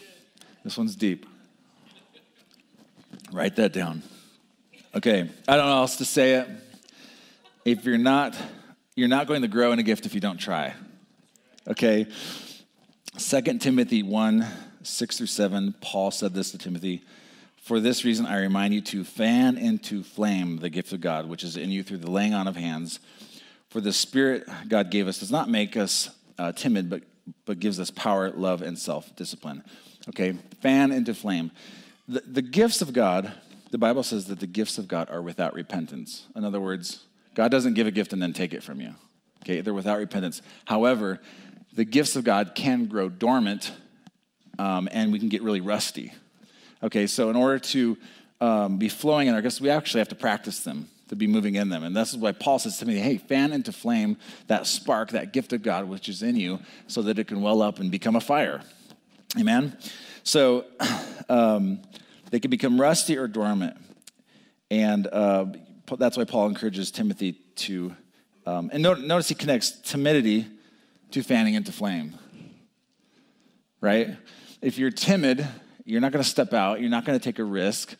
[0.63, 1.25] This one's deep.
[3.31, 4.03] Write that down.
[4.93, 6.47] Okay, I don't know else to say it.
[7.63, 8.35] If you're not,
[8.95, 10.73] you're not going to grow in a gift if you don't try.
[11.67, 12.07] Okay?
[13.17, 14.45] 2 Timothy 1
[14.85, 17.03] 6 through 7, Paul said this to Timothy
[17.61, 21.43] For this reason, I remind you to fan into flame the gift of God, which
[21.43, 22.99] is in you through the laying on of hands.
[23.69, 27.03] For the Spirit God gave us does not make us uh, timid, but,
[27.45, 29.63] but gives us power, love, and self discipline.
[30.09, 31.51] Okay, fan into flame.
[32.07, 33.33] The, the gifts of God,
[33.71, 36.27] the Bible says that the gifts of God are without repentance.
[36.35, 38.93] In other words, God doesn't give a gift and then take it from you.
[39.43, 40.41] Okay, they're without repentance.
[40.65, 41.19] However,
[41.73, 43.71] the gifts of God can grow dormant
[44.59, 46.13] um, and we can get really rusty.
[46.83, 47.97] Okay, so in order to
[48.41, 51.55] um, be flowing in our gifts, we actually have to practice them to be moving
[51.55, 51.83] in them.
[51.83, 55.33] And this is why Paul says to me, hey, fan into flame that spark, that
[55.33, 58.15] gift of God which is in you, so that it can well up and become
[58.15, 58.61] a fire.
[59.39, 59.77] Amen?
[60.23, 60.65] So
[61.29, 61.81] um,
[62.31, 63.77] they can become rusty or dormant.
[64.71, 65.45] And uh,
[65.97, 67.95] that's why Paul encourages Timothy to,
[68.45, 70.47] um, and notice he connects timidity
[71.11, 72.17] to fanning into flame,
[73.79, 74.17] right?
[74.65, 75.47] If you're timid,
[75.85, 77.95] you're not going to step out, you're not going to take a risk,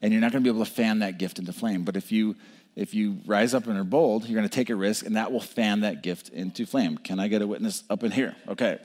[0.00, 1.84] and you're not going to be able to fan that gift into flame.
[1.84, 2.34] But if you
[2.74, 5.32] if you rise up and are bold, you're going to take a risk, and that
[5.32, 6.96] will fan that gift into flame.
[6.96, 8.36] Can I get a witness up in here?
[8.48, 8.78] Okay.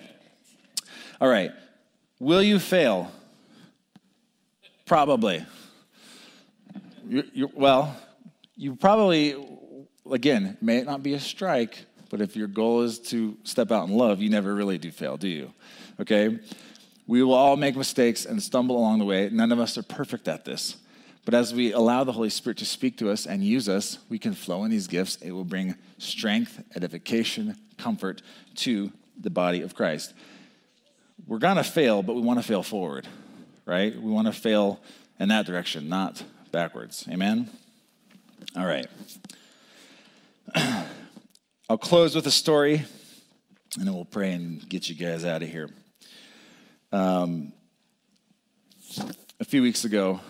[1.22, 1.52] All right.
[2.20, 3.12] Will you fail?
[4.86, 5.46] Probably.
[7.08, 7.96] You're, you're, well,
[8.58, 9.36] you probably,
[10.12, 13.88] again, may it not be a strike, but if your goal is to step out
[13.88, 15.54] in love, you never really do fail, do you?
[16.00, 16.40] Okay?
[17.06, 19.30] We will all make mistakes and stumble along the way.
[19.32, 20.78] None of us are perfect at this.
[21.26, 24.20] But as we allow the Holy Spirit to speak to us and use us, we
[24.20, 25.16] can flow in these gifts.
[25.18, 28.22] It will bring strength, edification, comfort
[28.56, 30.14] to the body of Christ.
[31.26, 33.08] We're going to fail, but we want to fail forward,
[33.66, 33.96] right?
[33.96, 34.82] We want to fail
[35.20, 37.06] in that direction, not backwards.
[37.10, 37.50] Amen?
[38.58, 38.88] All right.
[41.70, 42.84] I'll close with a story,
[43.78, 45.70] and then we'll pray and get you guys out of here.
[46.94, 47.54] Um,
[49.40, 50.22] a few weeks ago,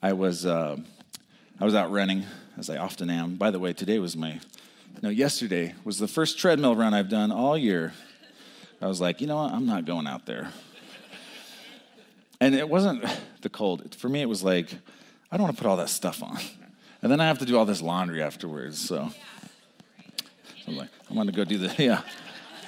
[0.00, 0.76] I was uh,
[1.58, 2.24] I was out running
[2.56, 3.34] as I often am.
[3.34, 4.38] By the way, today was my
[5.02, 7.94] no yesterday was the first treadmill run I've done all year.
[8.80, 10.52] I was like, you know what, I'm not going out there.
[12.40, 13.04] And it wasn't
[13.40, 13.92] the cold.
[13.96, 14.72] For me, it was like,
[15.32, 16.38] I don't want to put all that stuff on.
[17.02, 18.78] And then I have to do all this laundry afterwards.
[18.78, 22.02] So, so I'm like, I'm going to go do the, yeah.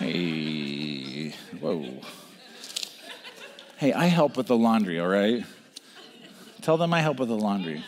[0.01, 2.01] Hey, whoa.
[3.79, 5.45] Hey, I help with the laundry, all right?
[6.63, 7.85] Tell them I help with the laundry.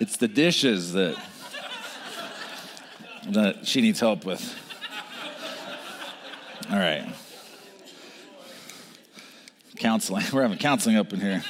[0.00, 1.16] It's the dishes that,
[3.28, 4.42] that she needs help with.
[6.70, 7.14] All right.
[9.76, 10.24] Counseling.
[10.32, 11.44] We're having counseling up in here.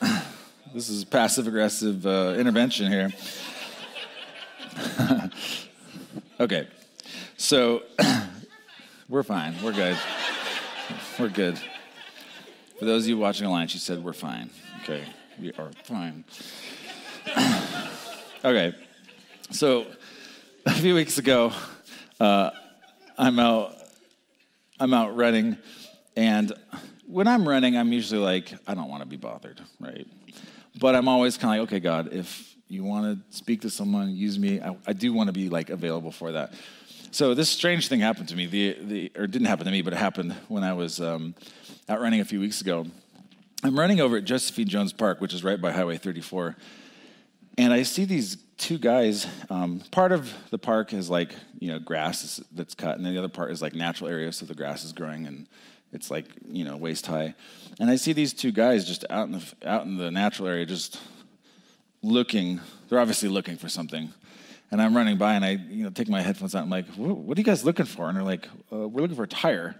[0.72, 3.10] This is passive aggressive uh, intervention here.
[6.40, 6.66] Okay,
[7.36, 7.82] so
[9.10, 9.54] we're fine.
[9.62, 9.98] We're good.
[11.20, 11.60] We're good.
[12.78, 14.48] For those of you watching online, she said we're fine.
[14.82, 15.04] Okay,
[15.38, 16.24] we are fine.
[18.42, 18.74] okay,
[19.50, 19.84] so
[20.64, 21.52] a few weeks ago,
[22.20, 22.52] uh,
[23.18, 23.76] I'm out.
[24.78, 25.58] I'm out running,
[26.16, 26.54] and
[27.06, 30.06] when I'm running, I'm usually like, I don't want to be bothered, right?
[30.80, 34.16] But I'm always kind of like, okay, God, if you want to speak to someone,
[34.16, 34.58] use me.
[34.62, 36.54] I, I do want to be like available for that.
[37.12, 38.46] So this strange thing happened to me.
[38.46, 41.34] The, the or didn't happen to me, but it happened when I was um,
[41.88, 42.86] out running a few weeks ago.
[43.64, 46.56] I'm running over at Josephine Jones Park, which is right by Highway 34,
[47.58, 49.26] and I see these two guys.
[49.50, 53.18] Um, part of the park is like you know grass that's cut, and then the
[53.18, 55.48] other part is like natural area, so the grass is growing and
[55.92, 57.34] it's like you know waist high.
[57.80, 60.64] And I see these two guys just out in the out in the natural area,
[60.64, 61.00] just
[62.02, 62.60] looking.
[62.88, 64.12] They're obviously looking for something.
[64.70, 66.62] And I'm running by, and I you know take my headphones out.
[66.62, 69.24] I'm like, "What are you guys looking for?" And they're like, uh, "We're looking for
[69.24, 69.74] a tire,"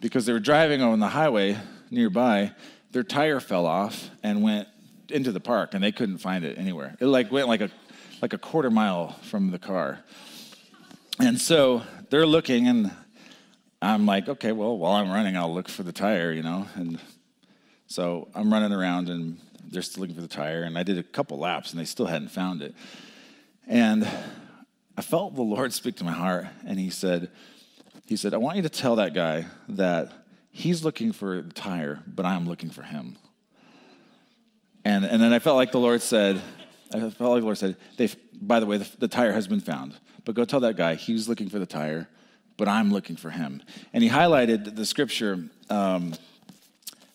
[0.00, 1.58] because they were driving on the highway
[1.90, 2.52] nearby.
[2.92, 4.68] Their tire fell off and went
[5.08, 6.96] into the park, and they couldn't find it anywhere.
[7.00, 7.70] It like went like a
[8.22, 10.00] like a quarter mile from the car.
[11.18, 12.90] And so they're looking, and
[13.82, 16.66] I'm like, okay, well, while I'm running, I'll look for the tire, you know.
[16.74, 16.98] And
[17.86, 19.38] so I'm running around, and
[19.70, 20.62] they're still looking for the tire.
[20.62, 22.74] And I did a couple laps, and they still hadn't found it.
[23.70, 24.06] And
[24.96, 27.30] I felt the Lord speak to my heart, and He said,
[28.04, 30.12] He said, I want you to tell that guy that
[30.50, 33.16] he's looking for the tire, but I'm looking for him.
[34.84, 36.40] And, and then I felt like the Lord said,
[36.92, 37.76] I felt like the Lord said,
[38.34, 41.28] by the way, the, the tire has been found, but go tell that guy he's
[41.28, 42.08] looking for the tire,
[42.56, 43.62] but I'm looking for him.
[43.92, 45.44] And he highlighted the scripture.
[45.68, 46.14] Um,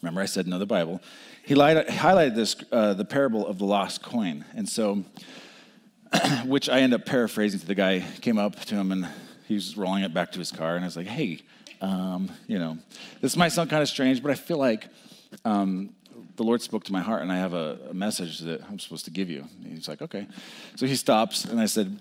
[0.01, 1.01] remember, I said know the Bible.
[1.43, 4.45] He highlighted this, uh, the parable of the lost coin.
[4.55, 5.03] And so
[6.45, 8.05] which I end up paraphrasing to the guy.
[8.21, 9.07] Came up to him and
[9.47, 11.41] he was rolling it back to his car, and I was like, "Hey,
[11.81, 12.77] um, you know,
[13.21, 14.87] this might sound kind of strange, but I feel like
[15.43, 15.93] um,
[16.35, 19.05] the Lord spoke to my heart, and I have a, a, message that I'm supposed
[19.05, 20.27] to give you." And he's like, "Okay."
[20.75, 21.97] So he stops, and I said,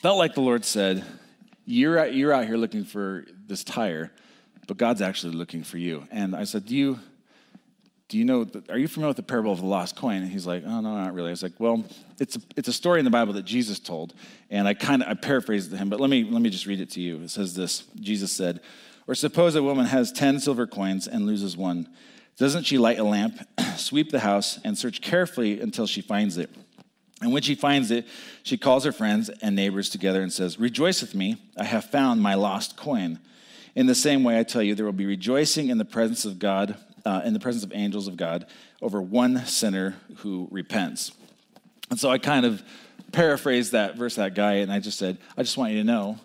[0.00, 1.04] "Felt like the Lord said,
[1.66, 4.10] you're out, you're out here looking for this tire,
[4.66, 7.00] but God's actually looking for you." And I said, "Do you?"
[8.10, 10.22] Do you know, are you familiar with the parable of the lost coin?
[10.22, 11.28] And he's like, oh, no, not really.
[11.28, 11.84] I was like, well,
[12.18, 14.14] it's a, it's a story in the Bible that Jesus told.
[14.50, 16.66] And I kind of, I paraphrased it to him, but let me, let me just
[16.66, 17.22] read it to you.
[17.22, 18.60] It says this, Jesus said,
[19.06, 21.88] or suppose a woman has 10 silver coins and loses one.
[22.36, 23.46] Doesn't she light a lamp,
[23.76, 26.50] sweep the house, and search carefully until she finds it?
[27.22, 28.08] And when she finds it,
[28.42, 32.20] she calls her friends and neighbors together and says, Rejoice with me, I have found
[32.20, 33.20] my lost coin.
[33.76, 36.40] In the same way, I tell you, there will be rejoicing in the presence of
[36.40, 38.46] God uh, in the presence of angels of God
[38.82, 41.12] over one sinner who repents.
[41.90, 42.62] And so I kind of
[43.12, 46.18] paraphrased that verse, that guy, and I just said, I just want you to know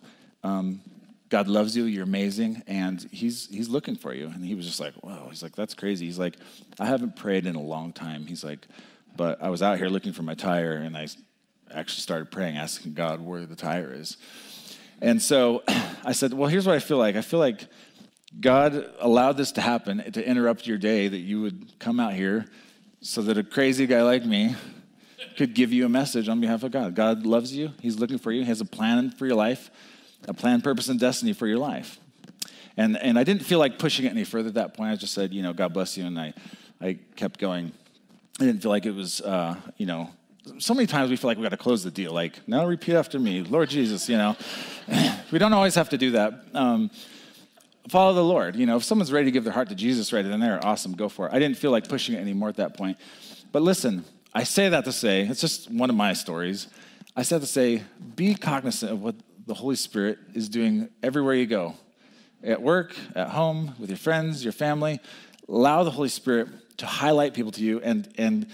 [0.44, 0.82] um,
[1.30, 4.28] God loves you, you're amazing, and he's, he's looking for you.
[4.28, 6.06] And he was just like, whoa, he's like, that's crazy.
[6.06, 6.36] He's like,
[6.80, 8.28] I haven't prayed in a long time.
[8.28, 8.68] He's like,
[9.18, 11.08] but I was out here looking for my tire, and I
[11.74, 14.18] actually started praying, asking God where the tire is.
[15.02, 15.64] And so
[16.04, 17.16] I said, well, here's what I feel like.
[17.16, 17.66] I feel like
[18.40, 22.46] God allowed this to happen to interrupt your day that you would come out here
[23.02, 24.56] so that a crazy guy like me
[25.38, 26.96] could give you a message on behalf of God.
[26.96, 29.70] God loves you, He's looking for you, He has a plan for your life,
[30.28, 32.00] a plan, purpose, and destiny for your life.
[32.78, 34.92] And, and I didn't feel like pushing it any further at that point.
[34.92, 36.06] I just said, you know, God bless you.
[36.06, 36.34] And I,
[36.82, 37.72] I kept going.
[38.40, 40.10] I didn't feel like it was, uh, you know,
[40.60, 42.12] so many times we feel like we got to close the deal.
[42.12, 44.36] Like, now repeat after me, Lord Jesus, you know.
[45.32, 46.34] we don't always have to do that.
[46.54, 46.92] Um,
[47.90, 48.56] follow the Lord.
[48.56, 50.94] You know, if someone's ready to give their heart to Jesus right then there, awesome,
[50.94, 51.34] go for it.
[51.34, 52.98] I didn't feel like pushing it anymore at that point.
[53.52, 56.68] But listen, I say that to say, it's just one of my stories.
[57.16, 57.84] I said to say,
[58.16, 61.76] be cognizant of what the Holy Spirit is doing everywhere you go
[62.44, 65.00] at work, at home, with your friends, your family.
[65.48, 67.80] Allow the Holy Spirit to highlight people to you.
[67.82, 68.48] And, and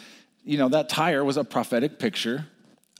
[0.44, 2.46] you know, that tire was a prophetic picture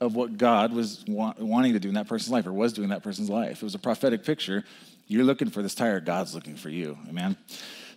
[0.00, 2.84] of what God was wa- wanting to do in that person's life or was doing
[2.84, 3.58] in that person's life.
[3.58, 4.64] It was a prophetic picture
[5.06, 6.98] you're looking for this tire, God's looking for you.
[7.08, 7.36] Amen.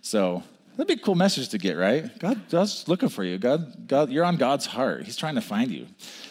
[0.02, 0.42] So
[0.76, 2.16] that'd be a cool message to get, right?
[2.18, 3.38] God, God's looking for you.
[3.38, 5.04] God, God, you're on God's heart.
[5.04, 5.86] He's trying to find you.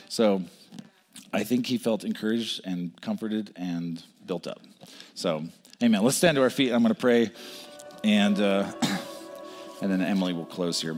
[0.10, 0.44] So
[1.34, 4.62] I think he felt encouraged and comforted and built up.
[5.16, 5.44] So,
[5.84, 6.04] amen.
[6.04, 6.72] Let's stand to our feet.
[6.72, 7.32] I'm going to pray,
[8.04, 8.72] and uh,
[9.82, 10.98] and then Emily will close here.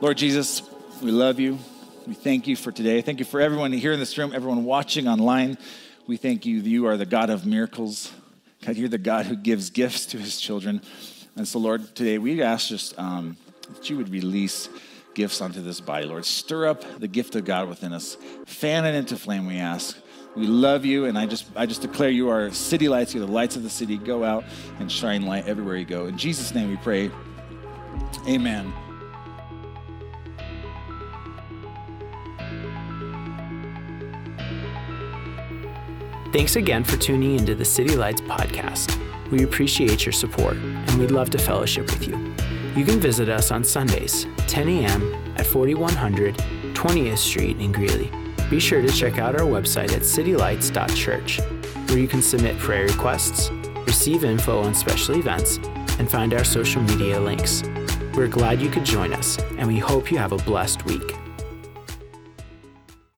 [0.00, 0.62] Lord Jesus,
[1.02, 1.58] we love you.
[2.06, 3.02] We thank you for today.
[3.02, 5.58] Thank you for everyone here in this room, everyone watching online.
[6.06, 6.60] We thank you.
[6.60, 8.12] You are the God of miracles.
[8.66, 10.82] God, you're the God who gives gifts to his children.
[11.36, 13.36] And so, Lord, today we ask just um,
[13.72, 14.68] that you would release
[15.14, 16.24] gifts onto this body, Lord.
[16.24, 18.16] Stir up the gift of God within us.
[18.44, 19.96] Fan it into flame, we ask.
[20.34, 23.14] We love you, and I just I just declare you are city lights.
[23.14, 23.96] You're the lights of the city.
[23.96, 24.44] Go out
[24.80, 26.06] and shine light everywhere you go.
[26.06, 27.10] In Jesus' name, we pray.
[28.28, 28.85] Amen.
[36.36, 39.00] Thanks again for tuning into the City Lights podcast.
[39.30, 42.14] We appreciate your support and we'd love to fellowship with you.
[42.76, 45.14] You can visit us on Sundays, 10 a.m.
[45.38, 46.34] at 4100
[46.74, 48.12] 20th Street in Greeley.
[48.50, 51.40] Be sure to check out our website at citylights.church,
[51.88, 53.50] where you can submit prayer requests,
[53.86, 55.56] receive info on special events,
[55.98, 57.62] and find our social media links.
[58.12, 61.16] We're glad you could join us, and we hope you have a blessed week.